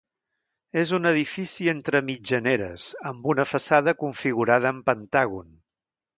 És 0.83 0.93
un 0.97 1.09
edifici 1.09 1.69
entre 1.73 2.01
mitjaneres, 2.07 2.87
amb 3.11 3.29
una 3.35 3.47
façana 3.51 3.95
configurada 4.01 4.75
en 4.79 4.83
pentàgon. 4.91 5.55